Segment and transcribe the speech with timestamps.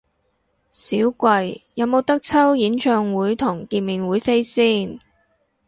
[0.71, 4.99] 少貴，有無得抽演唱會同見面會飛先？